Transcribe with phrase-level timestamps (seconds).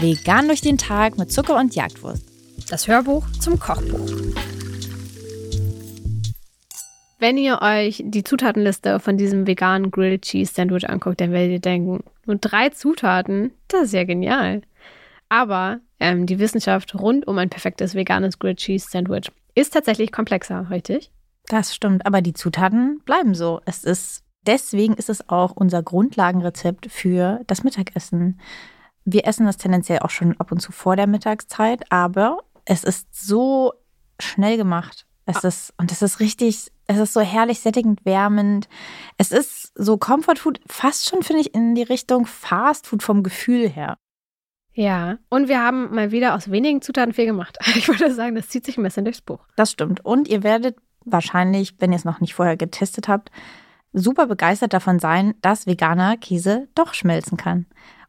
[0.00, 2.22] Vegan durch den Tag mit Zucker und Jagdwurst.
[2.70, 4.10] Das Hörbuch zum Kochbuch.
[7.18, 11.60] Wenn ihr euch die Zutatenliste von diesem veganen Grilled Cheese Sandwich anguckt, dann werdet ihr
[11.60, 14.60] denken, nur drei Zutaten, das ist ja genial.
[15.30, 20.68] Aber ähm, die Wissenschaft rund um ein perfektes veganes Grilled Cheese Sandwich ist tatsächlich komplexer,
[20.70, 21.10] richtig?
[21.46, 23.60] Das stimmt, aber die Zutaten bleiben so.
[23.64, 28.40] Es ist deswegen ist es auch unser Grundlagenrezept für das Mittagessen.
[29.04, 33.08] Wir essen das tendenziell auch schon ab und zu vor der Mittagszeit, aber es ist
[33.14, 33.72] so
[34.18, 35.06] schnell gemacht.
[35.26, 35.48] Es ah.
[35.48, 38.68] ist, und es ist richtig, es ist so herrlich sättigend, wärmend.
[39.18, 43.22] Es ist so Comfort Food, fast schon, finde ich, in die Richtung Fast Food vom
[43.22, 43.96] Gefühl her.
[44.72, 47.58] Ja, und wir haben mal wieder aus wenigen Zutaten viel gemacht.
[47.76, 49.40] Ich würde sagen, das zieht sich ein bisschen durchs Buch.
[49.56, 50.04] Das stimmt.
[50.04, 53.30] Und ihr werdet wahrscheinlich, wenn ihr es noch nicht vorher getestet habt,
[53.96, 57.66] super begeistert davon sein, dass veganer Käse doch schmelzen kann.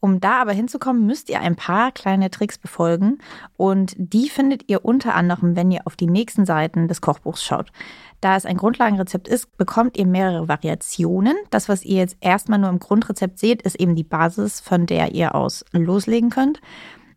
[0.00, 3.18] Um da aber hinzukommen, müsst ihr ein paar kleine Tricks befolgen
[3.56, 7.72] und die findet ihr unter anderem, wenn ihr auf die nächsten Seiten des Kochbuchs schaut.
[8.20, 11.36] Da es ein Grundlagenrezept ist, bekommt ihr mehrere Variationen.
[11.50, 15.14] Das, was ihr jetzt erstmal nur im Grundrezept seht, ist eben die Basis, von der
[15.14, 16.60] ihr aus loslegen könnt.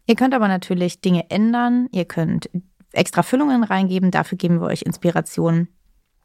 [0.08, 1.88] Ihr könnt aber natürlich Dinge ändern.
[1.92, 2.50] Ihr könnt
[2.94, 4.10] extra Füllungen reingeben.
[4.10, 5.68] Dafür geben wir euch Inspirationen.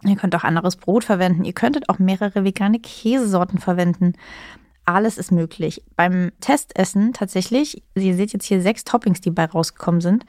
[0.02, 1.44] Ihr könnt auch anderes Brot verwenden.
[1.44, 4.14] Ihr könntet auch mehrere vegane Käsesorten verwenden
[4.86, 5.82] alles ist möglich.
[5.96, 10.24] Beim Testessen tatsächlich, ihr seht jetzt hier sechs Toppings, die bei rausgekommen sind,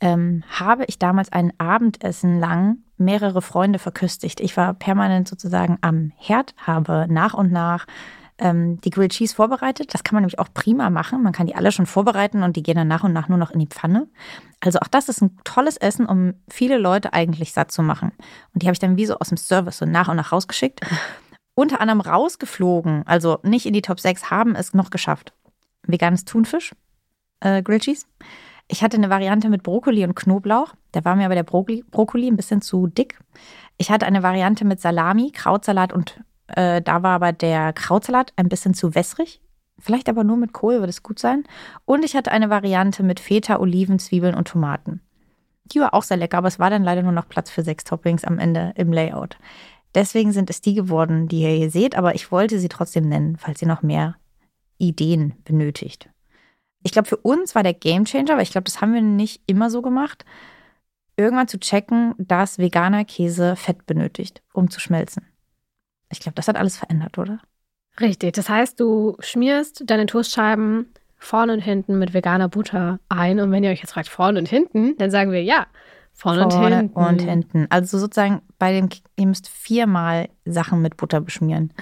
[0.00, 4.40] ähm, habe ich damals ein Abendessen lang mehrere Freunde verköstigt.
[4.40, 7.86] Ich war permanent sozusagen am Herd, habe nach und nach
[8.40, 9.94] ähm, die Grilled Cheese vorbereitet.
[9.94, 11.22] Das kann man nämlich auch prima machen.
[11.22, 13.52] Man kann die alle schon vorbereiten und die gehen dann nach und nach nur noch
[13.52, 14.08] in die Pfanne.
[14.60, 18.12] Also auch das ist ein tolles Essen, um viele Leute eigentlich satt zu machen.
[18.52, 20.80] Und die habe ich dann wie so aus dem Service so nach und nach rausgeschickt
[21.54, 25.34] unter anderem rausgeflogen, also nicht in die Top 6, haben es noch geschafft.
[25.82, 26.74] Veganes Thunfisch,
[27.40, 28.06] äh, Grilled Cheese.
[28.68, 30.74] Ich hatte eine Variante mit Brokkoli und Knoblauch.
[30.92, 33.18] Da war mir aber der Brokkoli, Brokkoli ein bisschen zu dick.
[33.78, 36.20] Ich hatte eine Variante mit Salami, Krautsalat und
[36.56, 39.40] äh, da war aber der Krautsalat ein bisschen zu wässrig.
[39.78, 41.44] Vielleicht aber nur mit Kohl würde es gut sein.
[41.84, 45.00] Und ich hatte eine Variante mit Feta, Oliven, Zwiebeln und Tomaten.
[45.64, 47.84] Die war auch sehr lecker, aber es war dann leider nur noch Platz für sechs
[47.84, 49.38] Toppings am Ende im Layout.
[49.94, 53.36] Deswegen sind es die geworden, die ihr hier seht, aber ich wollte sie trotzdem nennen,
[53.36, 54.16] falls ihr noch mehr
[54.78, 56.10] Ideen benötigt.
[56.82, 59.70] Ich glaube, für uns war der Gamechanger, aber ich glaube, das haben wir nicht immer
[59.70, 60.24] so gemacht,
[61.16, 65.26] irgendwann zu checken, dass veganer Käse Fett benötigt, um zu schmelzen.
[66.10, 67.40] Ich glaube, das hat alles verändert, oder?
[68.00, 68.32] Richtig.
[68.34, 73.40] Das heißt, du schmierst deine Toastscheiben vorne und hinten mit veganer Butter ein.
[73.40, 75.66] Und wenn ihr euch jetzt fragt, vorne und hinten, dann sagen wir ja.
[76.12, 76.98] Vorne, Vorne und hinten.
[76.98, 77.66] und hinten.
[77.70, 81.72] Also sozusagen bei dem, ihr müsst viermal Sachen mit Butter beschmieren.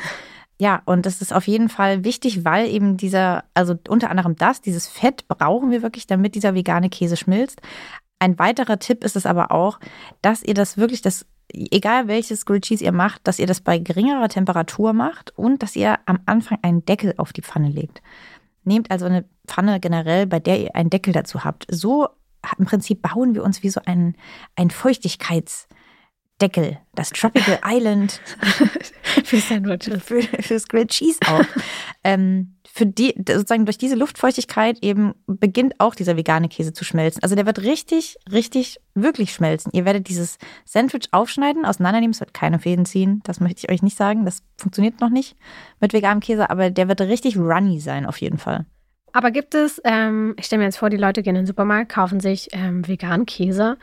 [0.61, 4.61] Ja, und das ist auf jeden Fall wichtig, weil eben dieser, also unter anderem das,
[4.61, 7.61] dieses Fett brauchen wir wirklich, damit dieser vegane Käse schmilzt.
[8.19, 9.79] Ein weiterer Tipp ist es aber auch,
[10.23, 13.79] dass ihr das wirklich, das, egal welches Grilled Cheese ihr macht, dass ihr das bei
[13.79, 18.03] geringerer Temperatur macht und dass ihr am Anfang einen Deckel auf die Pfanne legt.
[18.65, 21.67] Nehmt also eine Pfanne generell, bei der ihr einen Deckel dazu habt.
[21.71, 22.09] So
[22.59, 24.17] im Prinzip bauen wir uns wie so ein,
[24.57, 24.71] ein
[26.39, 28.21] Feuchtigkeitsdeckel, das Tropical Island
[29.25, 31.47] für Sandwiches, für, fürs Grilled Cheese auf.
[32.05, 37.23] ähm, für die, sozusagen durch diese Luftfeuchtigkeit eben beginnt auch dieser vegane Käse zu schmelzen.
[37.23, 39.73] Also der wird richtig, richtig, wirklich schmelzen.
[39.75, 43.21] Ihr werdet dieses Sandwich aufschneiden, auseinandernehmen, es wird keine Fäden ziehen.
[43.25, 44.25] Das möchte ich euch nicht sagen.
[44.25, 45.37] Das funktioniert noch nicht
[45.81, 48.65] mit veganem Käse, aber der wird richtig runny sein auf jeden Fall.
[49.13, 51.91] Aber gibt es, ähm, ich stelle mir jetzt vor, die Leute gehen in den Supermarkt,
[51.91, 53.79] kaufen sich ähm, veganen Käse.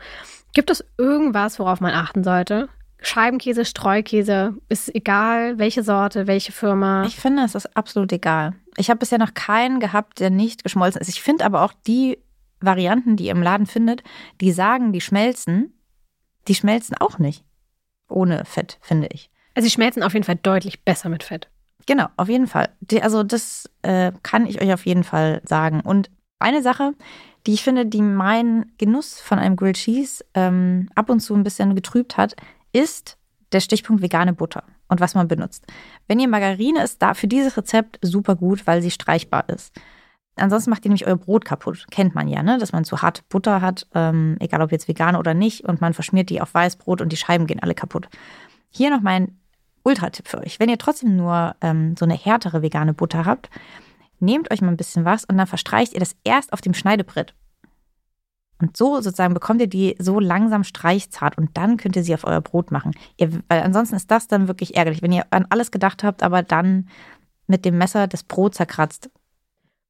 [0.56, 2.70] Gibt es irgendwas, worauf man achten sollte?
[3.02, 7.04] Scheibenkäse, Streukäse, ist egal, welche Sorte, welche Firma?
[7.04, 8.54] Ich finde, es ist absolut egal.
[8.78, 11.10] Ich habe bisher noch keinen gehabt, der nicht geschmolzen ist.
[11.10, 12.16] Ich finde aber auch die
[12.58, 14.02] Varianten, die ihr im Laden findet,
[14.40, 15.74] die sagen, die schmelzen,
[16.48, 17.44] die schmelzen auch nicht.
[18.08, 19.30] Ohne Fett, finde ich.
[19.54, 21.50] Also sie schmelzen auf jeden Fall deutlich besser mit Fett.
[21.84, 22.70] Genau, auf jeden Fall.
[22.80, 25.82] Die, also das äh, kann ich euch auf jeden Fall sagen.
[25.82, 26.94] Und eine Sache,
[27.46, 31.44] die ich finde, die meinen Genuss von einem Grilled Cheese ähm, ab und zu ein
[31.44, 32.34] bisschen getrübt hat,
[32.72, 33.16] ist
[33.52, 35.64] der Stichpunkt vegane Butter und was man benutzt.
[36.08, 39.72] Wenn ihr Margarine ist, da für dieses Rezept super gut, weil sie streichbar ist.
[40.36, 41.86] Ansonsten macht ihr nämlich euer Brot kaputt.
[41.90, 42.58] Kennt man ja, ne?
[42.58, 45.94] dass man zu hart Butter hat, ähm, egal ob jetzt vegan oder nicht, und man
[45.94, 48.08] verschmiert die auf Weißbrot und die Scheiben gehen alle kaputt.
[48.68, 49.38] Hier noch mein
[49.84, 50.60] Ultra-Tipp für euch.
[50.60, 53.48] Wenn ihr trotzdem nur ähm, so eine härtere vegane Butter habt,
[54.20, 57.34] nehmt euch mal ein bisschen was und dann verstreicht ihr das erst auf dem Schneidebrett.
[58.58, 62.24] Und so sozusagen bekommt ihr die so langsam streichzart und dann könnt ihr sie auf
[62.24, 62.92] euer Brot machen.
[63.18, 66.42] Ihr, weil ansonsten ist das dann wirklich ärgerlich, wenn ihr an alles gedacht habt, aber
[66.42, 66.88] dann
[67.46, 69.10] mit dem Messer das Brot zerkratzt.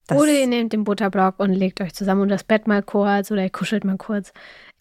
[0.09, 3.31] Das oder ihr nehmt den Butterblock und legt euch zusammen und das Bett mal kurz
[3.31, 4.33] oder ihr kuschelt mal kurz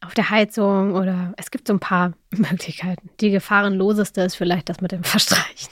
[0.06, 3.09] auf der Heizung oder es gibt so ein paar Möglichkeiten.
[3.21, 5.71] Die gefahrenloseste ist vielleicht das mit dem Verstreichen.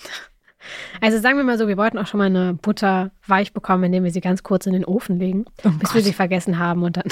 [1.04, 4.06] Also sagen wir mal so, wir wollten auch schon mal eine Butter weich bekommen, indem
[4.06, 5.96] wir sie ganz kurz in den Ofen legen, oh bis Gott.
[5.96, 7.04] wir sie vergessen haben und dann.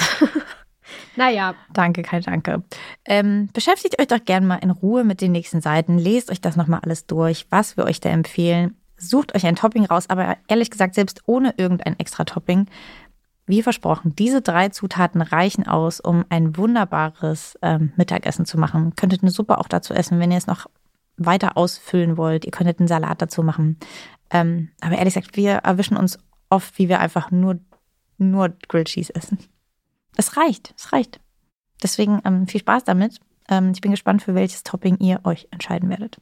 [1.16, 1.54] naja.
[1.74, 2.62] Danke, kein Danke.
[3.04, 5.98] Ähm, beschäftigt euch doch gerne mal in Ruhe mit den nächsten Seiten.
[5.98, 8.78] Lest euch das nochmal alles durch, was wir euch da empfehlen.
[8.96, 12.68] Sucht euch ein Topping raus, aber ehrlich gesagt, selbst ohne irgendein extra Topping,
[13.44, 18.94] wie versprochen, diese drei Zutaten reichen aus, um ein wunderbares ähm, Mittagessen zu machen.
[18.96, 20.66] Könntet eine Suppe auch dazu essen, wenn ihr es noch
[21.26, 22.44] weiter ausfüllen wollt.
[22.44, 23.78] Ihr könntet einen Salat dazu machen.
[24.30, 26.18] Ähm, aber ehrlich gesagt, wir erwischen uns
[26.50, 27.58] oft, wie wir einfach nur,
[28.18, 29.38] nur Grilled Cheese essen.
[30.16, 31.20] Es reicht, es reicht.
[31.82, 33.20] Deswegen ähm, viel Spaß damit.
[33.48, 36.18] Ähm, ich bin gespannt, für welches Topping ihr euch entscheiden werdet.